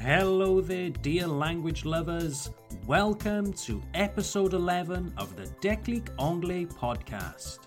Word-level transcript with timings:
Hello 0.00 0.62
there, 0.62 0.88
dear 0.88 1.26
language 1.26 1.84
lovers. 1.84 2.48
Welcome 2.86 3.52
to 3.52 3.82
episode 3.92 4.54
11 4.54 5.12
of 5.18 5.36
the 5.36 5.42
Déclic 5.60 6.08
Anglais 6.18 6.64
podcast. 6.64 7.58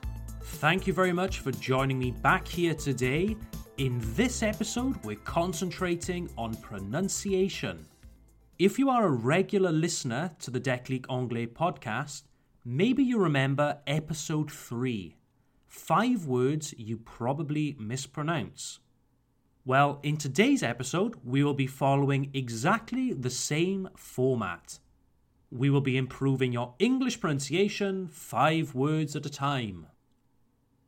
Thank 0.42 0.88
you 0.88 0.94
very 0.94 1.14
much 1.14 1.42
for 1.42 1.52
joining 1.52 2.00
me 2.00 2.10
back 2.10 2.48
here 2.48 2.74
today. 2.74 3.38
In 3.78 4.02
this 4.16 4.42
episode, 4.42 4.98
we're 5.06 5.18
concentrating 5.18 6.28
on 6.36 6.56
pronunciation. 6.56 7.86
If 8.57 8.79
you 8.79 8.89
are 8.89 9.06
a 9.06 9.11
regular 9.11 9.71
listener 9.71 10.32
to 10.39 10.50
the 10.50 10.60
Déclic 10.60 11.06
Anglais 11.11 11.46
podcast, 11.46 12.24
maybe 12.65 13.04
you 13.04 13.20
remember 13.20 13.78
episode 13.86 14.52
3 14.52 15.15
Five 15.68 16.25
words 16.25 16.74
you 16.79 16.97
probably 16.97 17.75
mispronounce. 17.79 18.79
Well, 19.66 20.01
in 20.04 20.18
today's 20.18 20.61
episode, 20.61 21.15
we 21.24 21.42
will 21.42 21.54
be 21.54 21.68
following 21.68 22.29
exactly 22.33 23.14
the 23.14 23.29
same 23.29 23.88
format. 23.96 24.79
We 25.50 25.69
will 25.69 25.79
be 25.79 25.96
improving 25.96 26.51
your 26.51 26.74
English 26.79 27.21
pronunciation 27.21 28.10
five 28.10 28.75
words 28.75 29.15
at 29.15 29.25
a 29.25 29.29
time. 29.29 29.88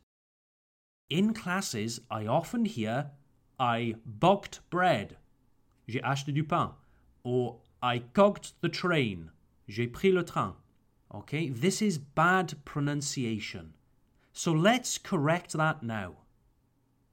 In 1.10 1.34
classes, 1.34 2.02
I 2.12 2.26
often 2.28 2.66
hear, 2.66 3.12
I 3.58 3.96
bogged 4.06 4.60
bread, 4.70 5.16
j'ai 5.88 6.02
acheté 6.02 6.34
du 6.34 6.44
pain, 6.44 6.72
or 7.24 7.62
I 7.82 8.00
cogged 8.00 8.54
the 8.60 8.70
train, 8.70 9.32
j'ai 9.70 9.88
pris 9.88 10.12
le 10.12 10.24
train. 10.24 10.56
Okay, 11.14 11.48
this 11.50 11.82
is 11.82 11.98
bad 11.98 12.56
pronunciation. 12.66 13.76
So 14.34 14.52
let's 14.52 14.98
correct 14.98 15.54
that 15.54 15.84
now. 15.84 16.16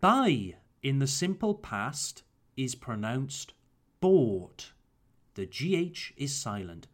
Buy 0.00 0.56
in 0.82 0.98
the 0.98 1.06
simple 1.06 1.54
past 1.54 2.24
is 2.56 2.74
pronounced 2.74 3.54
bought. 4.00 4.72
The 5.34 5.46
GH 5.46 6.12
is 6.16 6.34
silent. 6.34 6.88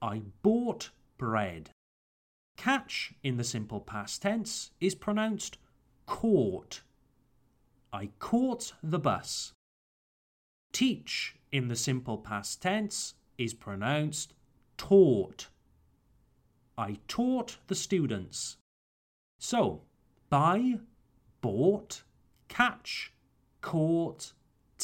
I 0.00 0.22
bought 0.42 0.90
bread. 1.18 1.70
Catch 2.56 3.14
in 3.22 3.36
the 3.36 3.44
simple 3.44 3.80
past 3.80 4.22
tense 4.22 4.70
is 4.80 4.94
pronounced 4.94 5.58
caught. 6.06 6.82
I 7.92 8.10
caught 8.18 8.72
the 8.82 8.98
bus. 8.98 9.52
Teach 10.72 11.36
in 11.52 11.68
the 11.68 11.76
simple 11.76 12.18
past 12.18 12.62
tense 12.62 13.14
is 13.38 13.54
pronounced 13.54 14.34
taught. 14.76 15.48
I 16.76 16.98
taught 17.06 17.58
the 17.68 17.74
students. 17.74 18.56
So, 19.38 19.82
buy, 20.30 20.80
bought, 21.40 22.02
catch, 22.48 23.12
caught, 23.60 24.32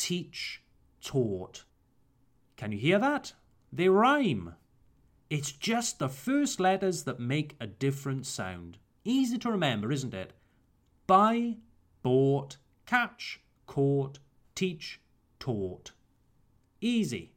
teach, 0.00 0.62
taught. 1.02 1.64
Can 2.56 2.72
you 2.72 2.78
hear 2.78 2.98
that? 2.98 3.34
They 3.70 3.88
rhyme. 3.88 4.54
It's 5.28 5.52
just 5.52 5.98
the 5.98 6.08
first 6.08 6.58
letters 6.58 7.04
that 7.04 7.20
make 7.20 7.54
a 7.60 7.66
different 7.66 8.24
sound. 8.26 8.78
Easy 9.04 9.36
to 9.38 9.50
remember, 9.50 9.92
isn't 9.92 10.14
it? 10.14 10.32
Buy, 11.06 11.58
bought, 12.02 12.56
catch, 12.86 13.40
caught, 13.66 14.18
teach, 14.54 15.00
taught. 15.38 15.92
Easy. 16.80 17.34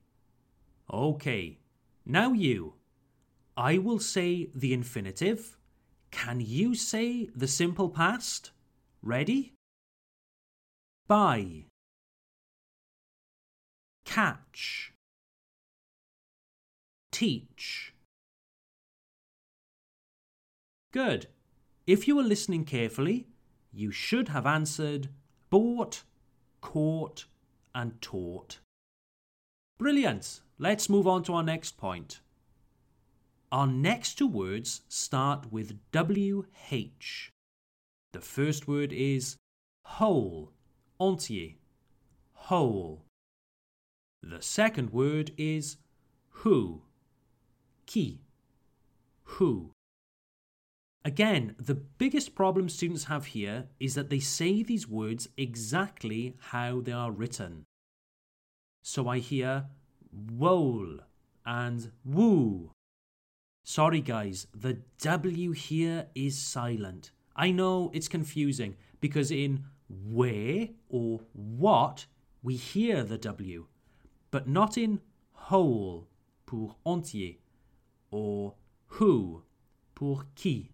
Okay, 0.92 1.60
now 2.06 2.32
you. 2.32 2.76
I 3.58 3.78
will 3.78 4.00
say 4.00 4.50
the 4.56 4.74
infinitive. 4.74 5.58
Can 6.12 6.40
you 6.40 6.76
say 6.76 7.28
the 7.36 7.48
simple 7.48 7.90
past? 7.90 8.52
Ready? 9.02 9.54
Buy 11.08 11.66
catch, 14.14 14.94
teach. 17.12 17.96
Good. 20.92 21.26
If 21.88 22.08
you 22.08 22.18
were 22.18 22.22
listening 22.24 22.64
carefully, 22.64 23.26
you 23.72 23.90
should 23.90 24.28
have 24.28 24.46
answered 24.46 25.10
bought, 25.50 26.04
caught, 26.62 27.26
and 27.74 28.00
taught. 28.04 28.60
Brilliant. 29.80 30.42
Let's 30.60 30.92
move 30.92 31.08
on 31.08 31.24
to 31.24 31.34
our 31.34 31.44
next 31.44 31.78
point. 31.78 32.20
Our 33.52 33.66
next 33.66 34.20
two 34.20 34.28
words 34.28 34.82
start 34.90 35.52
with 35.52 35.80
WH. 35.92 37.32
The 38.12 38.22
first 38.22 38.68
word 38.68 38.94
is 38.94 39.38
whole, 39.86 40.52
entier, 41.02 41.56
whole. 42.34 43.06
The 44.26 44.42
second 44.42 44.92
word 44.92 45.32
is 45.38 45.76
who. 46.30 46.84
Qui. 47.86 48.22
Who. 49.24 49.72
Again, 51.04 51.56
the 51.60 51.76
biggest 51.76 52.34
problem 52.34 52.70
students 52.70 53.06
have 53.06 53.26
here 53.28 53.66
is 53.82 53.96
that 53.96 54.10
they 54.10 54.22
say 54.22 54.64
these 54.64 54.88
words 54.88 55.28
exactly 55.36 56.38
how 56.40 56.80
they 56.80 56.94
are 56.94 57.12
written. 57.12 57.66
So 58.82 59.10
I 59.10 59.20
hear 59.20 59.66
wole 60.32 61.00
and 61.46 61.92
woo. 62.06 62.72
Sorry 63.66 64.00
guys, 64.00 64.48
the 64.56 64.78
W 65.02 65.52
here 65.52 66.08
is 66.16 66.38
silent. 66.38 67.12
I 67.36 67.52
know 67.52 67.92
it's 67.94 68.08
confusing 68.08 68.78
because 69.02 69.32
in 69.32 69.66
where 69.90 70.70
or 70.88 71.20
what 71.34 72.06
we 72.42 72.56
hear 72.56 73.04
the 73.04 73.18
W 73.18 73.68
but 74.34 74.48
not 74.48 74.80
in 74.80 75.00
whole 75.34 76.08
pour 76.48 76.76
entier 76.88 77.38
or 78.10 78.56
who 78.88 79.44
pour 79.94 80.26
qui. 80.36 80.72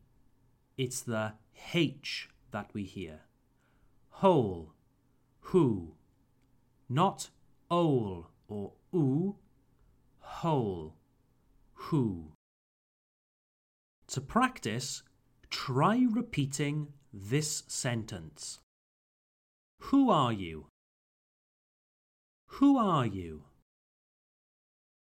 It's 0.77 1.01
the 1.01 1.33
H 1.73 2.29
that 2.51 2.69
we 2.73 2.83
hear. 2.83 3.19
Whole, 4.11 4.71
who, 5.41 5.95
not 6.87 7.31
ol 7.69 8.29
or 8.47 8.71
oo, 8.95 9.35
whole, 10.19 10.95
who. 11.73 12.31
To 14.07 14.21
practice, 14.21 15.03
try 15.49 16.07
repeating 16.09 16.93
this 17.11 17.63
sentence. 17.67 18.59
Who 19.79 20.09
are 20.09 20.31
you? 20.31 20.67
Who 22.53 22.77
are 22.77 23.05
you? 23.05 23.43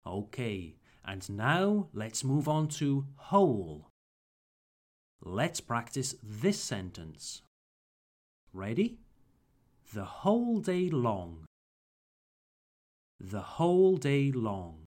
Okay, 0.06 0.76
And 1.04 1.28
now 1.30 1.88
let's 1.94 2.24
move 2.24 2.48
on 2.48 2.68
to 2.80 3.06
whole. 3.16 3.90
Let's 5.24 5.60
practice 5.60 6.16
this 6.24 6.60
sentence. 6.60 7.42
Ready? 8.54 9.00
The 9.94 10.06
whole 10.06 10.60
day 10.60 10.90
long. 10.90 11.46
The 13.20 13.42
whole 13.42 13.98
day 13.98 14.32
long. 14.32 14.86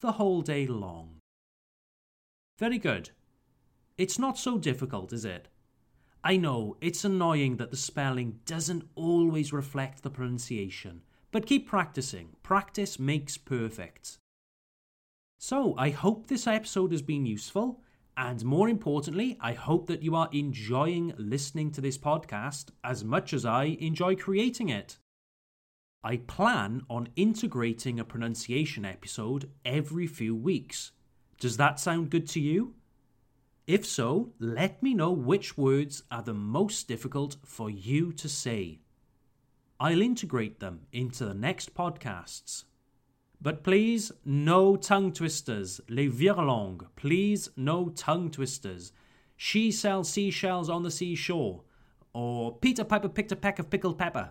The 0.00 0.12
whole 0.12 0.42
day 0.42 0.66
long. 0.66 1.20
Very 2.58 2.78
good. 2.78 3.10
It's 3.96 4.18
not 4.18 4.38
so 4.38 4.58
difficult, 4.58 5.12
is 5.12 5.24
it? 5.24 5.48
I 6.24 6.36
know 6.36 6.76
it's 6.80 7.04
annoying 7.04 7.56
that 7.56 7.70
the 7.70 7.76
spelling 7.76 8.40
doesn't 8.46 8.88
always 8.94 9.52
reflect 9.52 10.02
the 10.02 10.10
pronunciation, 10.10 11.02
but 11.32 11.46
keep 11.46 11.66
practicing. 11.66 12.28
Practice 12.42 12.98
makes 12.98 13.36
perfect. 13.36 14.18
So, 15.40 15.74
I 15.76 15.90
hope 15.90 16.28
this 16.28 16.46
episode 16.46 16.92
has 16.92 17.02
been 17.02 17.26
useful, 17.26 17.80
and 18.16 18.44
more 18.44 18.68
importantly, 18.68 19.36
I 19.40 19.54
hope 19.54 19.88
that 19.88 20.02
you 20.02 20.14
are 20.14 20.28
enjoying 20.30 21.14
listening 21.16 21.72
to 21.72 21.80
this 21.80 21.98
podcast 21.98 22.66
as 22.84 23.02
much 23.02 23.32
as 23.32 23.44
I 23.44 23.64
enjoy 23.80 24.14
creating 24.14 24.68
it. 24.68 24.98
I 26.04 26.18
plan 26.18 26.82
on 26.90 27.08
integrating 27.16 27.98
a 27.98 28.04
pronunciation 28.04 28.84
episode 28.84 29.50
every 29.64 30.06
few 30.06 30.36
weeks. 30.36 30.92
Does 31.40 31.56
that 31.56 31.80
sound 31.80 32.10
good 32.10 32.28
to 32.28 32.40
you? 32.40 32.74
If 33.66 33.86
so, 33.86 34.32
let 34.38 34.82
me 34.82 34.94
know 34.94 35.12
which 35.12 35.56
words 35.56 36.02
are 36.10 36.22
the 36.22 36.34
most 36.34 36.88
difficult 36.88 37.36
for 37.44 37.70
you 37.70 38.12
to 38.12 38.28
say. 38.28 38.80
I'll 39.82 40.00
integrate 40.00 40.60
them 40.60 40.82
into 40.92 41.24
the 41.24 41.34
next 41.34 41.74
podcasts. 41.74 42.62
But 43.40 43.64
please, 43.64 44.12
no 44.24 44.76
tongue 44.76 45.12
twisters. 45.12 45.80
Les 45.88 46.06
virlangues. 46.06 46.86
Please, 46.94 47.48
no 47.56 47.88
tongue 47.88 48.30
twisters. 48.30 48.92
She 49.36 49.72
sells 49.72 50.08
seashells 50.08 50.70
on 50.70 50.84
the 50.84 50.90
seashore. 50.92 51.64
Or 52.14 52.56
Peter 52.58 52.84
Piper 52.84 53.08
picked 53.08 53.32
a 53.32 53.36
peck 53.36 53.58
of 53.58 53.70
pickled 53.70 53.98
pepper. 53.98 54.30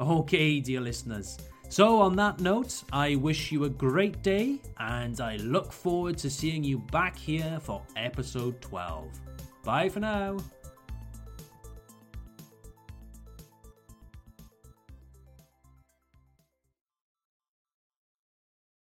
Okay, 0.00 0.58
dear 0.58 0.80
listeners. 0.80 1.38
So, 1.68 2.00
on 2.00 2.16
that 2.16 2.40
note, 2.40 2.82
I 2.92 3.14
wish 3.14 3.52
you 3.52 3.64
a 3.64 3.70
great 3.70 4.20
day 4.24 4.58
and 4.80 5.20
I 5.20 5.36
look 5.36 5.70
forward 5.70 6.18
to 6.18 6.28
seeing 6.28 6.64
you 6.64 6.78
back 6.90 7.16
here 7.16 7.60
for 7.62 7.82
episode 7.94 8.60
12. 8.62 9.12
Bye 9.62 9.88
for 9.88 10.00
now. 10.00 10.38